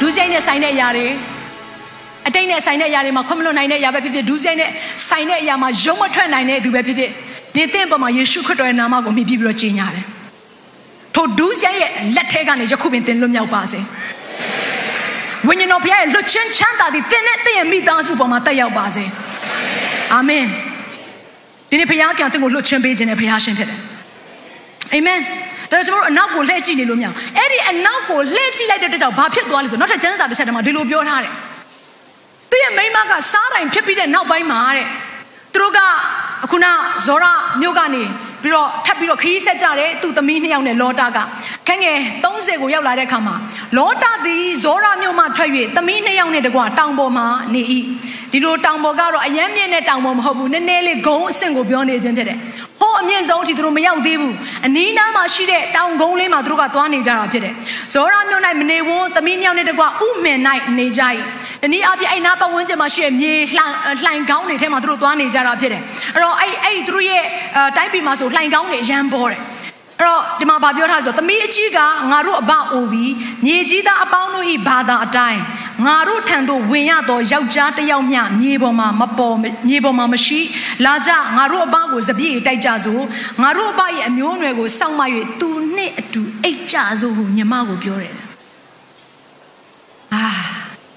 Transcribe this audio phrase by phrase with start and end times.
[0.00, 1.06] ဒူးစိမ့်နဲ့ဆိုင်တဲ့အရာတွေ
[2.28, 4.70] အတိတ်နဲ့ဆိုင်တဲ့အရာတွေမှာခွင့်မလွတ်နိုင်တဲ့အရာပဲဖြစ်ဖြစ်ဒူးစိမ့်နဲ့
[5.08, 7.10] ဆိုင်တဲ့အရာမှာရုံးမထွက်နိုင်တဲ့သူပဲဖြစ်ဖြစ်
[7.54, 10.04] ဒီသင်ပေါ်မှာယေရှုခရစ်တော်ရဲ့နာမကိုမြည်ပြီးတော့ကြီးညာတယ်
[11.14, 13.80] ထိုဒူးစိမ့်ရဲ့လက်ထဲကနေယခုပင်သင်လွတ်မြောက်ပါစေ
[15.46, 19.04] ဝိညာဉ်တော်ဘုရားရဲ့လွတ်ချင်းချမ်းသာသည်သင်နဲ့သင်ရဲ့မိသားစုပေါ်မှာတက်ရောက်ပါစေ
[20.14, 20.44] အာမင်
[21.70, 23.80] ဒီနေ့ဘုရားကသင်ကိုလွတ်ချင်းပေးခြင်းနဲ့ဘုရားရှင်ဖြစ်တယ်
[24.94, 25.20] အာမင်
[25.70, 31.32] ဒါကျွန်တော်တို့အနောက်ကိုလှည့်ကြည့်နေလို့မရအောင်အဲ့ဒီအနောက်ကိုလှည့်ကြည့်လိုက်တဲ့အတွက်ကြောင့်ဘာဖြစ်သွားလဲဆိုနောက်ထပ်ကျမ်းစာတစ်ချက်တည်းမှာဒီလိုပြောထားတယ်
[32.50, 34.86] သူရဲ့မိမကစားတိုင်ဖြစ်ပြီးတဲ့နောက်ပိုင်းမှာတဲ့
[35.52, 35.80] သူတို့က
[36.44, 36.66] အခုန
[37.06, 37.24] ဇောရ
[37.60, 38.02] မြို့ကနေ
[38.42, 41.18] ပြီးတော့ထပ်ပြီးတော့ခရီးဆက်ကြတယ်သူသမီးနှစ်ယောက်နဲ့လောတာက
[41.66, 43.34] ခန်းငယ်30ကိုရောက်လာတဲ့အခါမှာ
[43.76, 47.62] လောတာသည်ဇောရမြို့မှထွက်၍သမီးနှစ်ယောက်နဲ့တကွာတောင်ပေါ်မှာနေ၏
[48.32, 52.63] ဒီလိုတောင်ပေါ်ကတော့အယမ်းမြင့်တဲ့တောင်ပေါ်မဟုတ်ဘူးနည်းနည်းလေးဂုံအဆင့်ကိုပြောနေခြင်းဖြစ်တယ်ဟို
[53.00, 54.34] အမြင့်ဆုံးအထိသူတို့မရောက်သေးဘူး
[54.66, 57.54] အနီးနားမှာရှိတဲ့တောင်ကုန်းလေးမှာသူတို့ကသွားနေကြတာဖြစ်တယ်
[57.92, 60.38] ဇောရမြို့၌မနေဝန်းသမီးနှစ်ယောက်နဲ့တကွာဥမှင်၌
[60.78, 61.02] နေကြ၏
[61.62, 65.82] တနည်းအားဖြင့်အဲ့နားပတ်ဝန်းကျင်မှာရှိတဲ့မြေလှိုင်လှိုင်ကောင်းတွေထဲမှာသူတို့သွားနေကြတာဖြစ်တယ်
[66.14, 67.24] အဲ့တော့အဲ့အဲ့သူတို့ရဲ့
[67.76, 69.40] တိုင်းပြည်မှာဆိုလှိုင်ကောင်းတွေအရန်ပေါ်တယ်
[69.98, 71.78] အဲ့တော့ဒီမှာဗာပြောထားဆိုသမီးအကြီးက
[72.10, 73.12] ငါတို့အဘအိုပြီး
[73.44, 75.40] မြေကြီးသားအပေါင်းတို့ဤဘာသာအတိုင်း
[75.82, 79.36] ငါတို့ထံသို့ဝင်ရသောယောက်ျားတစ်ယောက်မျှမြေပေါ်မှာမပေါ်
[79.68, 80.40] မြေပေါ်မှာမရှိ
[80.84, 83.02] လာကြငါတို့အဘကိုစပြည့်တိုက်ကြစို့
[83.42, 85.02] ငါတို့အဘရဲ့အမျိုးအနွယ်ကိုစောင့်မ၍
[85.40, 88.14] သူနှင့်အတူအိတ်ကြစို့ဟုညီမကိုပြောတယ်
[90.14, 90.24] အာ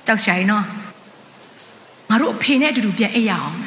[0.06, 0.66] ကြောက်ရှာရင်နော်
[2.10, 3.58] ငါတို့အဖေနဲ့အတူတူပြန်အိတ်ရအောင်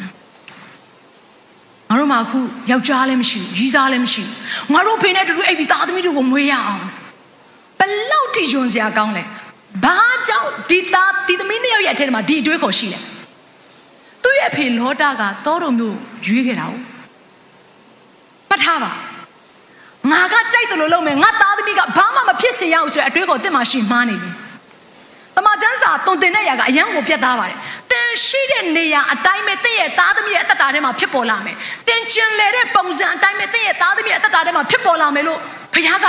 [1.88, 2.38] ငါတို့မှအခု
[2.70, 6.82] ယောက်ျားလည်းမရှိဘူးရီးစားလည်းမရှိဘူးငါတို့ဖေနဲ့တူတူအိပ်ပြီးသားသမီးတို့ကိုမွေးရအောင်
[7.78, 9.22] ဘလောက်ထိယွန်စရာကောင်းလဲ
[9.84, 10.09] ဘာကြောင့်
[10.70, 12.98] ဒီသားဒီသမီးနှစ်ယောက်ရဲ့အထက်မှာဒီအတွေးခေါ်ရှိလဲ
[14.22, 16.74] သူ့ရဲ့ဖေလောတာကသောတော်မျိုးရွေးခဲ့တာ哦
[18.50, 18.92] ပတ်ထားပါ
[20.10, 24.30] ငါကကြိုက်တယ်လို့လုပ်မယ်ငါသားသမီးကဘာမှမဖြစ်စေရအောင်ဆိုတဲ့အတွေးခေါ်တစ်မှရှိမှားနေပြီ
[25.36, 27.58] တမချန်းစာတုံတင်တဲ့ຢာကအယံကိုပြတ်သားပါတယ်
[27.90, 31.56] တင်ရှိတဲ့နေရာအတိုင်းပဲတင့်ရဲ့သားသမီးရဲ့အသက်တာထဲမှာဖြစ်ပေါ်လာမယ်
[31.88, 35.38] တင်ကျင်လေတဲ့ပုံစံအတိုင်းပဲတင့်ရဲ့သားသမီးရဲ့အသက်တာထဲမှာဖြစ်ပေါ်လာမယ်လို့
[35.74, 36.06] ဘုရားက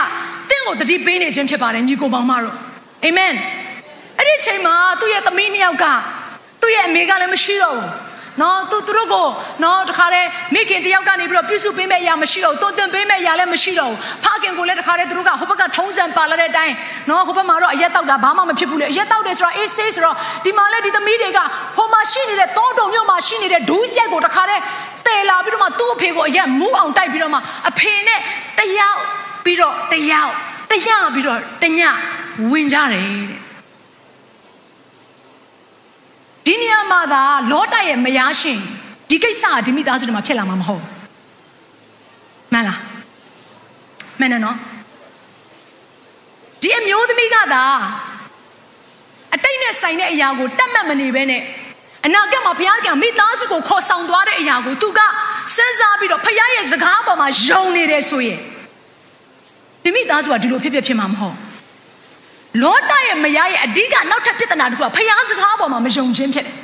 [0.49, 2.55] တင့်ကိုတတိပေးနေခြင်းဖြစ်ပါတယ်ညီကိုပေါင်းမတို့
[3.05, 3.33] အာမင်
[4.21, 5.85] အဲ့ဒီချိန်မှာသူ့ရဲ့သမီးနှစ်ယောက်က
[6.61, 7.89] သူ့ရဲ့အမေကလည်းမရှိတော့ဘူး
[8.41, 9.27] နော်သူသူတို့ကို
[9.63, 16.73] နော်တခါတည်းမိခင်တယောက်ကနေပြီးတော့ပြုစုပေးမဲ့အရာမရှိတော့ဘူးတိုးတင်ပေးမဲ့အရာလည်းမရှိတော့ဘူးဖခင်ကိုလည်းတခါတည်းသူတို့ကဟိုဘက်ကထုံးစံပါလာတဲ့အတိုင်း
[17.09, 20.15] နော်ဟိုဘက်မှာတော့အရက်တောက်တာဘာမှမဖြစ်ဘူးလေအရက်တောက်တယ်ဆိုတော့အေးဆေးဆိုတော့
[20.45, 21.39] ဒီမှာလည်းဒီသမီးတွေက
[21.77, 24.61] ဟိုမှာရှိနေတဲ့တောတုံမြို့မှာရှိနေတဲ့ဒူးဆက်ကိုတခါတည်း
[25.05, 27.39] တဲလာပြီးတော့မှသူ့အဖေကိုအရက်မူးအောင်တိုက်ပြီးတော့မှ
[27.69, 28.19] အဖေနဲ့
[28.59, 28.99] တယောက်
[29.43, 30.31] ပြီးတော့တယောက်
[30.71, 31.79] တညပြီးတော့တည
[32.51, 33.41] ဝင်ကြတယ်တဲ့
[36.45, 38.59] ဒီနေရာ မှာသာလောတရဲ့မယားရှင်
[39.09, 40.83] ဒီကိစ္စကဒီမိသားစုတွေမှာဖြစ်လာမှာမဟုတ်
[42.53, 42.79] မှန်လား
[44.19, 44.57] မှန်တယ်နော်
[46.61, 47.63] ဒီအမျိုးသမီးကသာ
[49.35, 51.41] အတိတ်နဲ့ဆိုင်တဲ့အရာကိုတတ်မှတ်မနေဘဲနဲ့
[52.05, 54.99] အနာဂတ်မှာဘုရားကမိသားစုကိုခေါ်ဆောင်သွားတဲ့အရာကိုသူက
[55.55, 58.39] စဉ်းစားပြီးတော့ဘုရားရဲ့စကားပေါ်မှာယုံနေတယ်ဆိုရင်
[59.83, 61.35] ဒီမိသားစုကဒီလိုဖြစ်ဖြစ်ဖြစ်မှာမဟုတ်
[62.61, 66.55] လောတရဲ့မယားရဲ့အဓိကနောက်ထပ်ပြဿနာတစ်ခုကဖျားစကားပေါ်မှာမယုံခြင်းဖြစ်တယ်။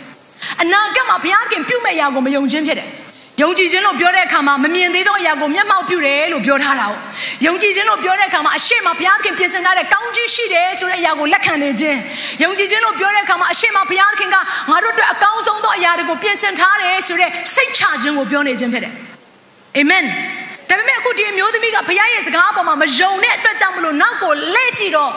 [0.61, 2.89] အနာဂတ်မှာဘုရားခင်ပြုမဲ့အရာကိုမယုံခြင်းဖြစ်တယ်။
[3.41, 6.87] ယုံကြည်ခြင်းလို့ပြောတဲ့အခါမှာမမြင်သေးသောအရာကိုမျက်မှောက်ပြုတယ်လို့ပြောထားတာ။
[7.45, 11.97] ယုံကြည်ခြင်းလို့ပြောတဲ့အခါမှာအရှိမဘုရားခင်ပြင်ဆင်ထားတဲ့ကောင်းကြီးရှိတယ်ဆိုတဲ့အရာကိုလက်ခံနေခြင်း။
[12.43, 14.35] ယုံကြည်ခြင်းလို့ပြောတဲ့အခါမှာအရှိမဘုရားခင်က
[14.71, 18.93] ငါတို့အတွက်အကောင်းဆုံးသောအရာတွေကိုပြင်ဆင်ထားတယ်ဆိုတဲ့စိတ်ချခြင်းကိုပြောနေခြင်းဖြစ်တယ်။
[19.77, 20.03] အာမင်။
[20.69, 25.11] ဒါပေမဲ့အခုဒီအမျိုးသမီးကဘုရားရဲ့စကားပေါ်မှာမယုံတဲ့အတွက်ကြောင့်မလို့နောက်ကိုလှည့်ကြည့်တော့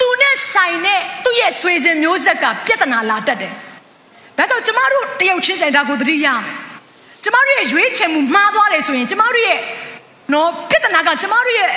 [0.00, 3.54] သူနဲ့ဆိုင်တဲ့သူ့ရဲ့ဆွေစဉ်မျိုးဆက်ကပြဿနာလာတတ်တယ်။
[4.38, 6.54] ဒါကြောင့်ကျမတို့တယောက်ချင်းဆိုင်တာကိုသတိရမယ်။
[7.24, 9.58] ကျမတို့ရဲ့ရွေးချယ်မှုမှားသွားတယ်ဆိုရင်ကျမတို့ရဲ့
[10.32, 11.68] နော်ပြဿနာကကျမတို့ရဲ့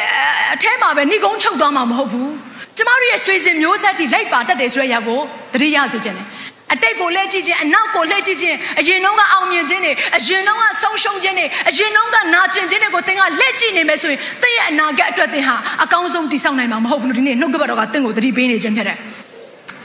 [0.54, 2.30] အထဲမှာပဲနှိကုံးချုပ်သွားမှာမဟုတ်ဘူး။
[2.78, 5.19] ကျမတို့ရဲ့ဆွေစဉ်မျိုးဆက်ထိလိုက်ပါတတ်တယ်ဆိုတဲ့အရာကို
[5.54, 6.28] သတိရစေချင်တယ်။
[6.74, 18.98] အတိတ်ကိုလှည့်ကြည့်ခြင်းအနောက်ကိုလှည့်ကြည့်ခြင်းအရင်တုန်းကအောင်မြင်ခြင်းတွေအရင်တုန်းကဆုံးရှုံးခြင်းတွေအရင်တုန်းကနာကျင်ခြင်းတွေကိုသင်ကလှည့်ကြည့်နေမယ်ဆိုရင်သင်ရဲ့အနာဂတ်အတွက်သင်ဟာအကောင်းဆုံးတည်ဆောက်နိုင်မှာမဟုတ်ဘူးလို့ဒီနေ့နှုတ်ကပတ်တော်ကသင်ကိုသတိပေးနေခြင်းဖြစ်တယ်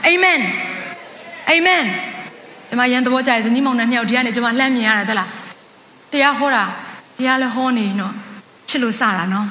[0.05, 0.39] အာမင်
[1.49, 1.83] အာမင်
[2.71, 5.29] ကျွန်မရန်သဘောကြရဇနီးမောင်နှံနှစ်ယောက်ဒီကနေကျွန်မလှမ်းမြင်ရတယ်သလား
[6.11, 6.63] တရားဟောတာ
[7.17, 8.13] တရားလည်းဟောနေနော်
[8.69, 9.47] ချစ်လို့စတာနော်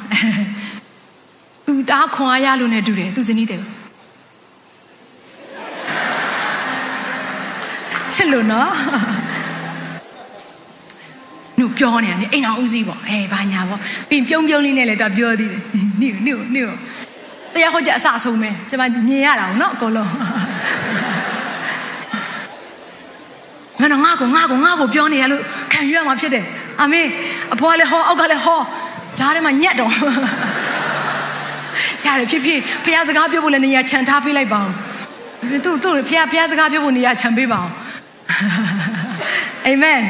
[1.67, 3.61] သူတားခွန်အားရလို့ ਨੇ တူတယ်သူဇနီးတယ်
[8.13, 8.71] ချစ်လို့နော်
[11.59, 15.61] နုပြောနေတယ်အိမ်အောင်ဦးစီးပေါ့အေးဘာညာပေါ့ပြီးပြုံးပြုံးလေးနဲ့လည်းတော့ပြောသေးတယ်
[16.01, 16.63] နိနိနိ
[17.55, 20.11] တရားဟောကြအစအဆုံးပဲကျွန်မမြင်ရတာနော်အကုန်လုံး
[23.81, 25.43] ငါတော့ငါ့ကိုငါ့ကိုငါ့ကိုပြောနေရလို့
[25.73, 26.45] ခံယူရမှာဖြစ်တယ်
[26.81, 27.07] အာမင်
[27.55, 28.61] အဖေကလည်းဟောအောက်ကလည်းဟော
[29.19, 29.93] ဂျားထဲမှာညက်တော့
[32.05, 34.75] ရတယ်ဖြစ်ဖြစ်ဖះစကားပြောဖို့လည်းနေရာခြံထားပေးလိုက်ပါအောင်
[35.65, 37.73] သူသူဖះဖះစကားပြောဖို့နေရာခြံပေးပါအောင်
[39.67, 40.01] အာမင်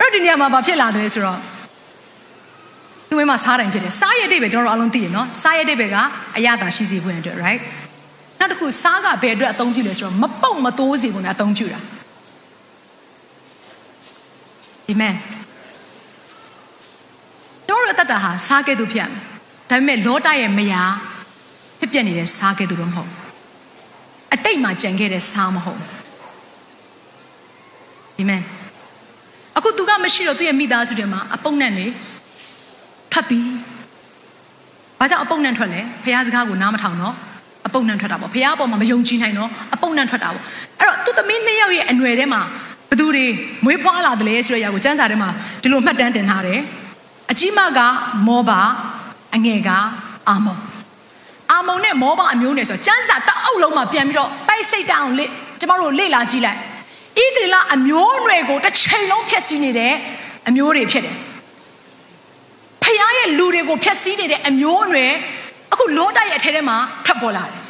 [0.00, 1.38] အဲ့ဒီနေရာမှာဘာဖြစ်လာတယ်ဆိုတော့
[3.08, 5.96] သူမင်းမစားတိုင်းဖြစ်တယ်စားရတဲ့ပဲကျွန်တော်တို့အားလုံးသိရနော်စားရတဲ့ပဲက
[6.36, 7.60] အရသာရှိစေဖို့အတွက် right
[8.40, 11.80] နောက်တစ်ခုစားကဘယ်အတွက်အသုံးပြုလဲဆိုတော့မပုတ်မတိုးစေဖို့နဲ့အသုံးပြုတာ
[14.88, 15.14] အာမင်
[17.68, 19.22] တို့ရတတ်တာဟာစားကဲ့သို့ဖြစ်ရမယ်
[19.70, 20.92] ဒါပေမဲ့လောတရဲ့မယား
[21.78, 23.10] ဖြစ်ပြနေတဲ့စားကဲ့သို့တော့မဟုတ်
[24.32, 25.80] အတိတ်မှာကြံခဲ့တဲ့စားမဟုတ်
[28.18, 28.42] အာမင်
[29.56, 31.86] အခုသူကမရှိတော့သူ့ရဲ့မိသားစုတွေမှာအပုံနဲ့နေ
[33.12, 33.46] ထွက်ပြီး
[34.98, 37.14] ဘာကြောင့်အပုံနဲ့ထွက်လဲဖះစကားကိုနားမထောင်တော့
[37.66, 40.44] အပုံနဲ့ထွက်တာပေါ့ဖះအပေါ်မှာမယုံကြည်နိုင်တော့အပုံနဲ့ထွက်တာပေါ့
[40.78, 42.40] အဲ့တော့သူသမီးနှစ်ယောက်ရဲ့အနွယ်ထဲမှာ
[42.90, 43.26] ဘသူတွေ
[43.64, 45.28] မွေးဖွားလာတယ်လဲဆိုတဲ့အရာကိုစံစာထဲမှာ
[45.62, 46.60] ဒီလိုမှတ်တမ်းတင်ထားတယ်
[47.30, 47.80] အကြီးမက
[48.26, 48.60] မောဘာ
[49.34, 49.70] အငယ်က
[50.28, 50.56] အာမုံ
[51.52, 55.26] အာမုံနဲ့မောဘာအမျိုးနဲ့ဆိုတော့စံစာတအုပ်လုံးမှာပြန်ပြီးတော့ပိုက်စိတ်တအောင်လေ
[55.60, 59.92] ကျမတို့လေ့လာကြည့်လိုက်ဣသရေလအမျိုးအနွယ်ကိုတစ်ချိန်လုံးဖျက်ဆီးနေတဲ့
[60.48, 61.16] အမျိုးတွေဖြစ်တယ်
[62.82, 65.12] ဖခင်ရဲ့လူတွေကိုဖျက်ဆီးနေတဲ့အမျိုးအနွယ်
[65.72, 66.76] အခုလောတရဲ့အထဲထဲမှာ
[67.06, 67.62] ထွက်ပေါ်လာတယ်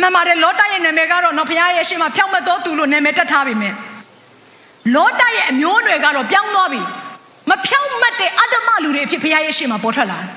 [0.00, 3.74] မှန်ပါတယ်လောတရဲ့နာမည်ကတော့နော်ဖခင်ရဲ့ရှေ့မှာဖြောင့်မတ်တော်သူလို့နာမည်တက်ထားပြီမယ်
[4.94, 6.80] လောတရဲ့အမျိုးအနွယ်ကတော့ပြောင်းသွားပြီ
[7.50, 10.28] မဖြောင့်မတ်တဲ့အတ္တမလူတွေအဖြစ်ဖခင်ရဲ့ရှေ့မှာပေါ်ထွက်လာတယ်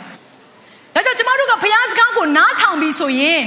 [0.96, 3.42] ဒါကြောင့်ကျမတို့ကဖခင်စကားကိုနားထောင်ပြီးဆိုရင်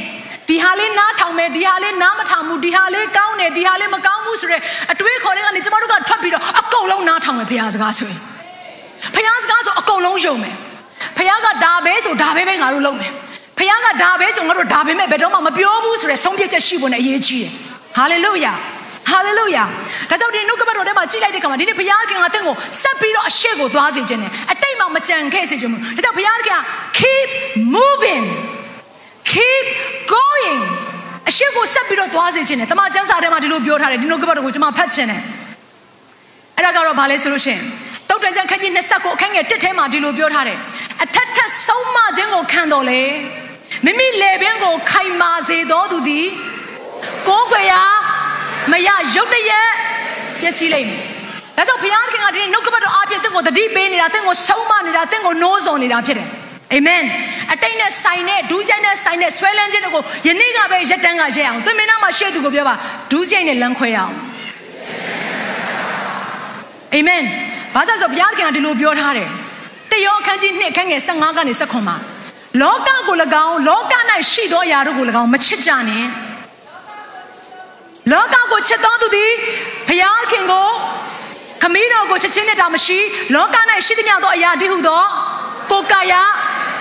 [0.48, 4.58] ဒီဟာလေးနားထောင်မယ်ဒီဟာလေးနားမထောင်ဘူးဒီဟာလေးကောင်းတယ်ဒီဟာလေးမကောင်းဘူးဆိုရဲ
[4.92, 8.20] အတွေးခေါ်တဲ့ကနေကျမတို့ကထွက်ပြီးတော့အကုန်လုံးနားထောင်မယ်ဖခင်စကားဆိုရင်
[9.14, 10.54] ဖခင်စကားဆိုအကုန်လုံးယုံမယ်
[11.18, 13.12] ဖခင်ကဒါပဲဆိုဒါပဲပဲငါတို့လုပ်မယ်
[13.58, 17.50] ဖခင်ကဒါပဲဆိုငါတို့ဒါပဲမဲ့ဘယ်တော့မှမပြောဘူးဆိုရဲဆုံးဖြတ်ချက်ရှိဖို့နဲ့အရေးကြီးတယ်
[17.96, 18.52] ဟာလေလုယာ
[19.10, 19.64] ဟာလေလုယာ
[20.10, 26.60] ဒါကြောင့်ဒီနှုတ်ကပတ်တော်ထဲမှာကြည့်လိုက်တဲ့အခါမှာဒီနေ့ဘုရားခင်ကတင့်ကိုဆက်ပြီးတော့အရှိကိုသွားစေခြင်းနဲ့အတိတ်မှာမကြံခဲ့စေခြင်းဘူးဒါကြောင့်ဘုရားခင်က
[26.98, 27.28] keep
[27.76, 28.24] moving
[29.30, 29.66] keep
[30.14, 30.60] going
[31.28, 35.20] အရှိကိုဆက်ပြီးတော့သွားစေခြင်းနဲ့တမန်ကျမ်းစာထဲမှာဒီလိုပြောထားတယ်ဒီနှုတ်ကပတ်တော်ကိုကျွန်မဖတ်ခြင်းနဲ့
[36.56, 37.62] အဲ့ဒါကတော့ဘာလဲဆိုလို့ရှိရင်
[38.08, 40.58] တုတ်တန်ကျမ်းခန်းကြီး20ကိုအခန်းငယ်1ထဲမှာဒီလိုပြောထားတယ်
[41.04, 43.02] အထက်ထက်ဆုံးမခြင်းကိုခံတော်လေ
[43.84, 46.26] မိမိလေပင်ကိုခိုင်မာစေတော်သူသည်
[47.28, 47.82] ကိုးကွယ်ရာ
[48.70, 49.70] မရရုတ်တရက်
[50.40, 51.00] ပျက်စီးလိမ့်မယ်
[51.56, 56.28] ဒါကြောင့်ဘုရားခင်ကဒီနေ့နှုတ်ကပတ်တော်အားဖြင့်တင့်ကိုတတိပေးနေတာတင့်ကိုဆုံးမနေတာတင့်ကိုနိုးစော်နေတာဖြစ်တယ်
[56.72, 57.02] အာမင်
[57.52, 62.74] အတိတ်နဲ့ဆိုင်တဲ့ဒူးချိုင်းနဲ့ဆိုင်တဲ့ဆွဲလန်းခြင်းတွေကိုယနေ့ကပဲရက်တန်းကရက်အောင်သူမင်းသားမှာရှေ့သူကိုပြောပါ
[63.10, 64.14] ဒူးချိုင်းနဲ့လမ်းခွဲအောင်
[66.94, 67.22] အာမင်
[67.74, 69.47] ဘာကြောင့်ဆိုဘုရားခင်ကဒီလိုပြောထားတယ်တ
[70.06, 71.96] ယောအခန်းကြီး2အခန်းငယ်15ကနေ19မှာ
[72.60, 73.16] လောကကို၎
[73.46, 73.94] င်းလောက၌
[74.32, 76.04] ရှိသောအရာတို့ကို၎င်းမချစ်ကြနဲ့
[78.12, 79.32] လောကကိုချစ်တော်သူသည်
[79.88, 80.68] ဘုရားခင်ကို
[81.62, 82.98] ခမည်းတော်ကိုချစ်ခြင်းနဲ့တာမရှိ
[83.34, 83.56] လောက၌
[83.86, 85.02] ရှိသမျှသောအရာတည်းဟုသော
[85.70, 86.14] ကိုကာယ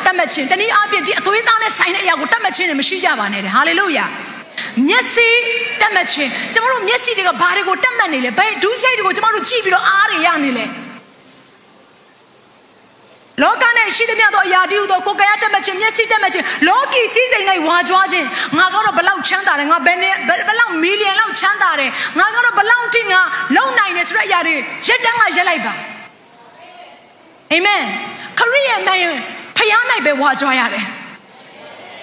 [0.05, 4.05] တတ်မှတ်ခြင်းတနည်းအားဖြင့်ဒီအသွေးသားနဲ့ဆိုင်တဲ့အရာကိုတတ်မှတ်ခြင်းနဲ့မရှိကြပါနဲ့တဲ့ဟာလေလုယာ
[4.87, 5.27] မျက်စိ
[5.81, 10.65] တတ်မှတ်ခြင်းကျမတို့မျက်စိတွေကဘာတွေကိုတတ်မှတ်နေလဲဘယ်ဒူးချိတ်တွေကိုကျမတို့ကြည့်ပြီးတော့အားတွေရနေလဲ
[13.43, 18.27] လောကနဲ့ရှိသမျှသောအရာတည်းဟူသောကိုယ်ကရတက်မှတ်ခြင်းမျက်စိတက်မှတ်ခြင်းလောကီစည်းစိမ်၌ဝါကြွားခြင်း
[18.57, 20.13] ငါကတော့ဘလောက်ချမ်းသာတယ်ငါဘယ်နဲ့
[20.49, 21.89] ဘလောက်မီလီယံလောက်ချမ်းသာတယ်
[22.19, 23.21] ငါကတော့ဘလောက်တိငါ
[23.55, 24.55] လုံနိုင်တယ်ဆိုတဲ့အရာတွေ
[24.87, 25.73] ရက်တန်းကရက်လိုက်ပါ
[27.51, 27.83] အာမင်
[28.39, 29.13] ခရိယမန်
[29.57, 30.85] ဖျားနိုင်ပဲဝါကြွားရတယ်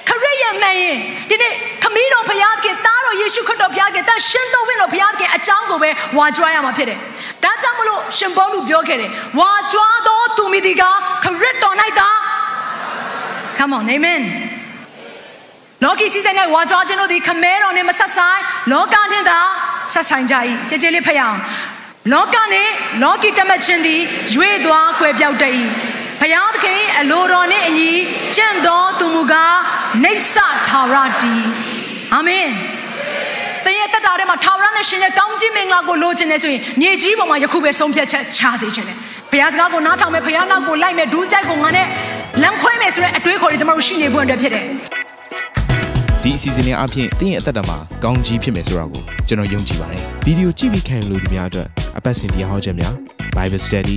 [0.09, 0.97] ခရိယမန်ရင်
[1.29, 6.99] ဒီနေ့ခမီးတော်ဖျားခင်တားတော်ယေရှုခရစ်တော်ဖျားခင်တန်ရှင်းတော်ဝင်တော်ဖျားခင်အကြောင်းကိုပဲဝါကြွားရမှာဖြစ်တယ်
[7.45, 10.83] ဒါကြောင့်မလို့ရှင်ဘောလူပြောခဲ့တယ်ဝါကြွားသောသူမိဒီက
[11.25, 12.09] ခရစ်တော်၌သာ
[13.59, 14.23] Come on amen
[15.85, 18.41] လောကီစီစဉ်၌ဝါကြွားခြင်းတို့သည်ခမဲတော်နှင့်မဆက်ဆိုင်
[18.73, 19.41] လောကနှင့်သာ
[19.93, 20.35] ဆက်ဆိုင်ကြ၏
[20.69, 21.39] ကြည်ကြည်လေးဖတ်ရအောင်
[22.13, 22.73] လောကနှင့်
[23.03, 24.01] လောကီတမတ်ခြင်းသည်
[24.35, 25.55] ရွေသွားကွယ်ပြောက်တတ်၏
[26.21, 27.91] ဖယားသခင်အလိုတော်နှင့်အညီ
[28.37, 29.59] ကျင့်တော်သူမူကား
[30.05, 30.35] နေဆ
[30.67, 31.35] ထာဝရတီ
[32.15, 32.49] အာမင်
[34.21, 38.97] တရဲ့တက်တာထဲမှာထာဝရနဲ့ရှင်ရဲ့ကောင်းကြီးမင်္ဂလာကိုလိုချင်နေဆိုရင်မြေကြီးပေါ်မှာယခုပဲဆုံးဖြတ်ချက်ချစေချင်တယ်
[39.31, 41.87] ဘုရားစကားကိုနားထောင်မယ်ဘုရားနောက်ကိုလိုက်မယ်ဒူးဆိုင်ကိုငါနဲ့
[42.43, 44.65] လမ်းခွဲမယ်ဆိုတဲ့အတွေးခေါ်တွေကျွန်တော်တို့ရှိနေဖို့အတွက်ဖြစ်တယ်
[46.23, 51.69] ဒီအစီအစဉ်လေးအပြင်တင်းရဲ့အသက်တာမှာကောင်းကြီးဖြစ်မယ်ဆိုတာကိုကျွန်တော်ယုံကြည်ပါတယ်ဗီဒီယိုကြည့်ပြီးခံယူလို့ဒီများအတွက်
[51.99, 52.95] အပတ်စဉ်တရားဟောခြင်းများ
[53.37, 53.97] Bible Study